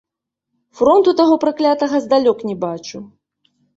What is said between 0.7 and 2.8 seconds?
Фронту таго праклятага здалёк не